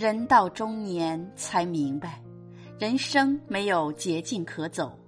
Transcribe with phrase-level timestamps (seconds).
[0.00, 2.22] 人到中年才明白，
[2.78, 4.98] 人生没有捷径可走。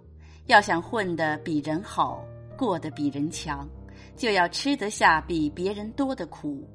[0.48, 2.22] 要想混得比人好，
[2.58, 3.66] 过得比人强，
[4.14, 6.68] 就要吃得下比别人多的苦。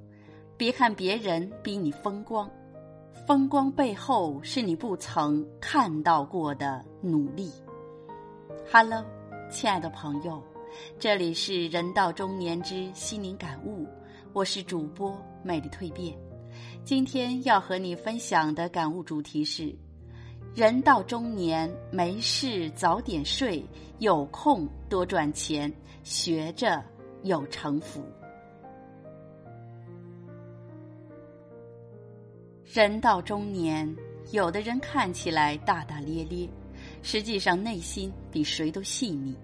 [0.57, 2.49] 别看别人比你风光，
[3.27, 7.51] 风光背后是你不曾看到过的努力。
[8.73, 9.05] Hello，
[9.47, 10.41] 亲爱的朋友，
[10.97, 13.85] 这里是人到中年之心灵感悟，
[14.33, 16.17] 我是主播美丽蜕变。
[16.83, 19.75] 今天要和你分享的感悟主题是：
[20.55, 23.63] 人到中年没事早点睡，
[23.99, 25.71] 有空多赚钱，
[26.03, 26.83] 学着
[27.23, 28.03] 有成福。
[32.73, 33.95] 人到中年，
[34.31, 36.49] 有的人看起来大大咧咧，
[37.01, 39.35] 实际上内心比谁都细腻。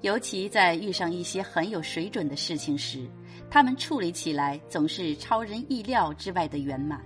[0.00, 3.08] 尤其在遇上一些很有水准的事情时，
[3.54, 7.00] 他们处理起来总是超人意料之外的圆满。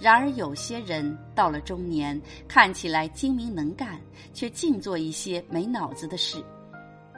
[0.00, 4.00] 然而，有些人到了中年，看起来精明能干，
[4.34, 6.44] 却净做一些没脑子的事。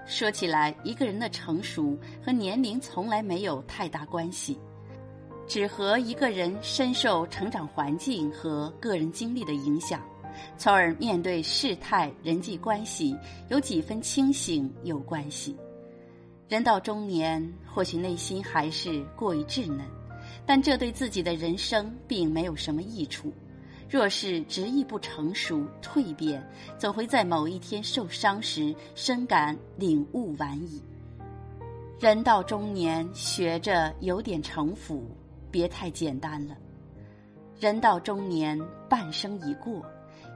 [0.05, 4.59] 说起来，一个人的成熟和年龄从来没有太大关系。
[5.49, 10.03] 只和一个人深受成长环境和个人经历的影响，
[10.59, 13.17] 从而面对事态、人际关系
[13.49, 15.57] 有几分清醒有关系。
[16.51, 19.87] 人到中年，或许内心还是过于稚嫩，
[20.45, 23.33] 但这对自己的人生并没有什么益处。
[23.89, 26.45] 若是执意不成熟、蜕变，
[26.77, 30.83] 总会在某一天受伤时深感领悟晚矣。
[32.01, 35.07] 人到中年，学着有点城府。
[35.53, 36.57] 别太简单了。
[37.61, 39.85] 人到中年，半生已过，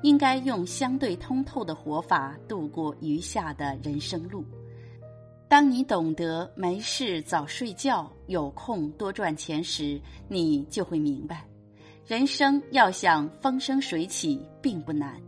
[0.02, 4.44] 应该用相对通透的活法度过余下的人生路。
[5.48, 11.46] 当你懂得没事早睡觉，有空多赚钱时，你就会明白，
[12.06, 15.20] 人生要想风生水起并不难，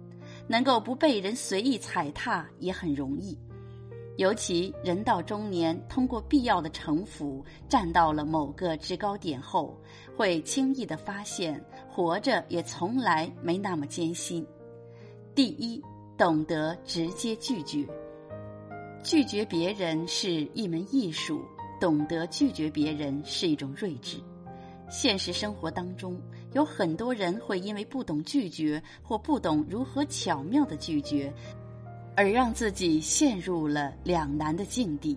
[0.48, 3.38] 能够不被人随意踩踏也很容易。
[4.16, 9.78] 尤其人到中年，通过必要的城府站到了某个制高点后，
[10.16, 14.44] 会轻易的发现，活着也从来没那么艰辛。
[15.34, 15.84] 第一，
[16.16, 17.86] 懂得直接拒绝，
[19.06, 21.40] 拒绝别人是一门艺术，
[21.80, 24.16] 懂得拒绝别人是一种睿智。
[24.90, 26.20] 现实生活当中，
[26.54, 31.32] 有很多人会因为不懂拒绝，或不懂如何巧妙的拒绝。
[32.16, 35.16] 而让自己陷入了两难的境地。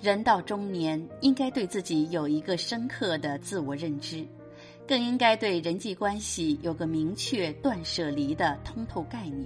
[0.00, 4.26] 人到中年，应该对自己有一个深刻的自我认知，
[4.88, 9.44] 更应该对人际关系有个明确断舍离的通透概念。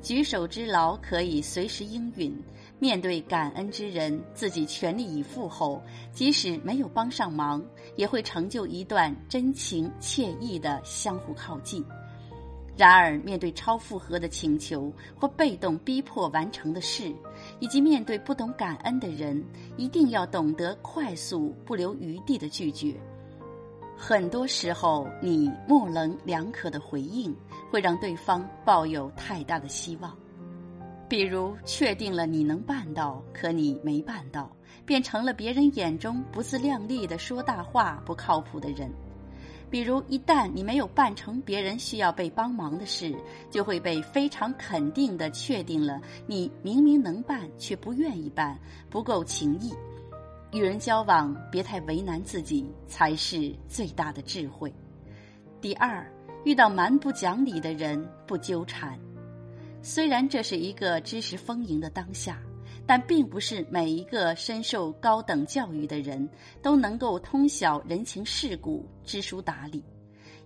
[0.00, 2.34] 举手之劳可以随时应允，
[2.80, 5.82] 面对感恩之人，自己全力以赴后，
[6.12, 7.62] 即使没有帮上忙，
[7.94, 11.84] 也会成就一段真情切意的相互靠近。
[12.78, 17.14] 然而，面对超负荷的请求或被动逼迫完成的事，
[17.58, 19.44] 以及面对不懂感恩的人，
[19.76, 22.94] 一定要懂得快速、不留余地的拒绝。
[23.94, 27.36] 很多时候，你模棱两可的回应
[27.70, 30.16] 会让对方抱有太大的希望。
[31.10, 34.48] 比如，确定了你能办到，可你没办到，
[34.86, 38.88] 变成了别人眼中不自量力的说大话、不靠谱的人。
[39.68, 43.12] 比如，一旦你没有办成别人需要被帮忙的事，
[43.50, 48.56] 就会被非常肯定的确定了你明明能办却不愿意办，
[48.88, 49.74] 不够情义。
[50.52, 54.72] 与人交往，别太为难自己，才是最大的智慧。
[55.60, 56.08] 第二，
[56.44, 58.96] 遇到蛮不讲理的人，不纠缠。
[59.82, 62.40] 虽然这是一个知识丰盈的当下。
[62.86, 66.28] 但并不是每一个深受高等教育的人
[66.60, 69.84] 都能够通晓人情世故、知书达理。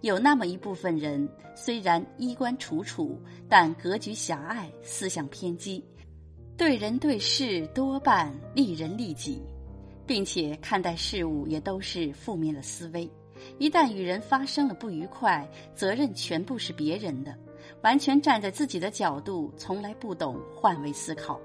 [0.02, 3.18] 有那么一部分人，虽然衣冠楚楚，
[3.48, 5.82] 但格局狭隘，思想偏激，
[6.54, 9.40] 对人对事多半利人利己，
[10.06, 13.10] 并且看待事物也都是负面的思维。
[13.58, 17.34] 一旦与人发生了不愉快，责任全部是别人的，
[17.82, 21.40] 完全站在自己的角度，从来不懂换位思考。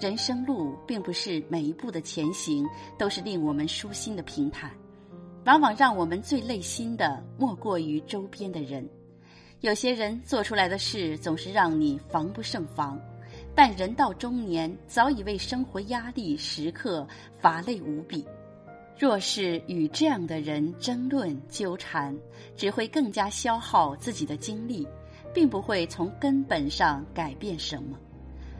[0.00, 2.66] 人生路并不是每一步的前行
[2.98, 4.70] 都是令我们舒心的平坦，
[5.44, 8.88] 往往让我们最累心的莫过于周边的人。
[9.60, 13.00] 有些人做出来的事总是让你防不胜防，
[13.54, 17.06] 但人到中年早已为生活压力时刻
[17.38, 18.26] 乏累无比。
[18.98, 22.16] 若是与这样的人争论纠缠，
[22.56, 24.86] 只会更加消耗自己的精力，
[25.34, 27.98] 并不会从根本上改变什么。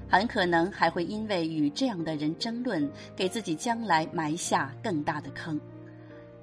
[0.08, 2.86] 很可能还会因为与这样的人争论，
[3.16, 5.58] 给自己将来埋下更大的坑。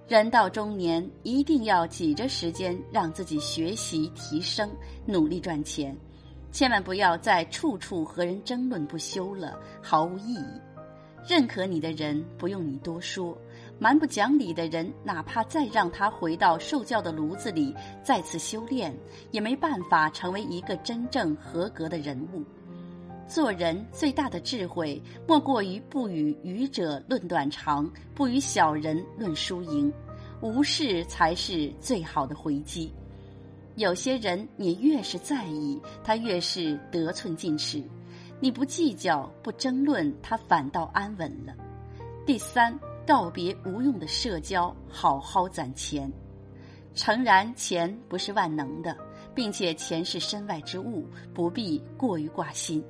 [0.08, 4.68] 人到中年，一定要挤着时间让自己学习提升，
[5.06, 5.96] 努力赚钱，
[6.52, 10.48] 千万不要再处处和人争论不休了，毫无意义。
[11.28, 13.38] 认可你的人不用你多说，
[13.80, 17.74] 蛮不讲理的人，哪怕再让他回到受教的炉子里
[18.04, 18.94] 再次修炼，
[19.31, 22.44] 也没办法成为一个真正合格的人物。
[23.26, 29.92] 做人最大的智慧，莫过于不与愚者论短长，不与小人论输赢，
[30.42, 32.92] 无视才是最好的回击。
[33.75, 37.82] 有些人，你越是在意，他越是得寸进尺；
[38.42, 41.54] 你不计较、不争论，他反倒安稳了。
[42.25, 42.78] 第三，
[43.10, 46.14] 告别无用的社交，好好攒钱。
[46.94, 48.96] 诚然，钱不是万能的，
[49.34, 52.86] 并且钱是身外之物，不必过于挂心。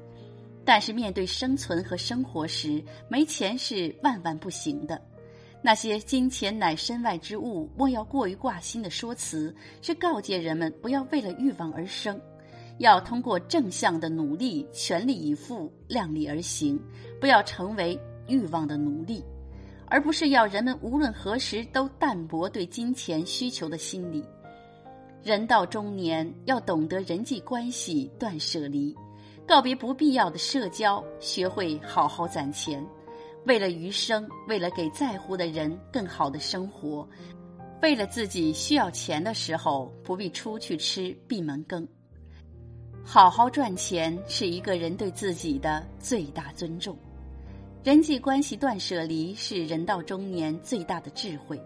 [0.65, 5.01] 但是面对生存和生活时，没钱是万万不行的。
[5.61, 12.19] 那些“金钱乃身外之物，莫要过于挂心”的说辞，是告诫人们不要为了欲望而生，
[12.79, 16.77] 要通过正向的努力，全力以赴，量力而行，
[17.21, 19.23] 不要成为欲望的奴隶，
[19.89, 24.23] 而不是要人们无论何时都淡泊对金钱需求的心理。
[25.23, 28.95] 人到中年，要懂得人际关系断舍离。
[29.45, 32.85] 告别不必要的社交，学会好好攒钱，
[33.45, 37.07] 为了余生，为了给在乎的人更好的生活，
[37.81, 41.87] 为了自己需要钱的时候不必出去吃闭门羹。
[43.03, 46.95] 好好赚钱是一个人对自己的最大尊重。
[47.81, 51.57] 人际关系断舍离是人到中年最大的智慧。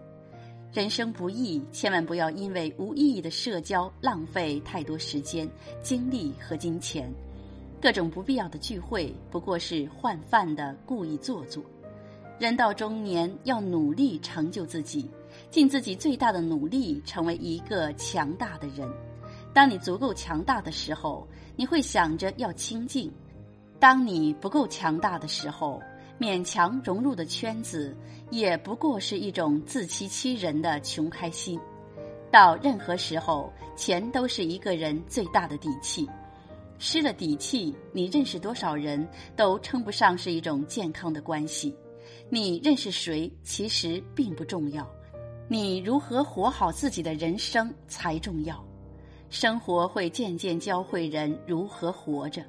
[0.72, 5.48] 人生不易，千万不要因为无意义的社交浪费太多时间、
[5.82, 7.12] 精力和金钱。
[7.82, 11.64] 各种不必要的聚会不过是换饭的故意做作。
[12.38, 15.10] 人到中年要努力成就自己，
[15.50, 18.88] 尽自己最大的努力成为一个强大的人。
[19.52, 21.26] 当你足够强大的时候，
[21.56, 23.10] 你会想着要清静；
[23.80, 25.82] 当你不够强大的时候，
[26.18, 27.96] 勉强融入的圈子
[28.30, 31.58] 也不过是一种自欺欺人的穷开心。
[32.30, 36.08] 到任何时候，钱都是一个人最大的底气。
[36.78, 39.06] 失了底气，你认识多少人
[39.36, 41.74] 都称不上是一种健康的关系。
[42.28, 44.88] 你认识谁其实并不重要，
[45.48, 48.64] 你如何活好自己的人生才重要。
[49.30, 52.42] 生活会渐渐教会人如何活着。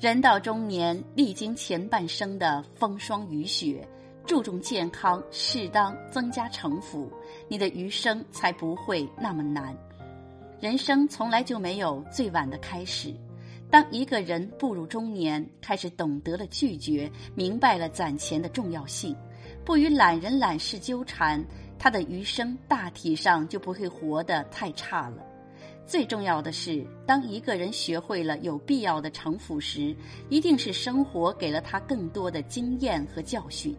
[0.00, 3.86] 人到中年，历经前半生的风霜雨雪，
[4.26, 7.08] 注重健康，适当增加城府，
[7.48, 9.76] 你的余生才不会那么难。
[10.60, 13.14] 人生从来就没有最晚的开始。
[13.70, 19.16] 当一个人步入中年，开始懂得了拒绝，明白了攒钱的重要性，
[19.64, 21.42] 不与懒人懒事纠缠，
[21.78, 25.24] 他的余生大体上就不会活得太差了。
[25.86, 29.94] 最重要的是，当一个人学会了有必要的城府时，
[30.30, 33.76] 一定是生活给了他更多的经验和教训。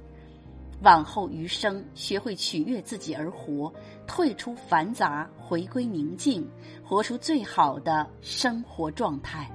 [0.82, 3.74] 往后余生，学会取悦自己而活，
[4.06, 6.46] 退出繁杂，回归宁静，
[6.84, 9.50] 活出最好的生活状态。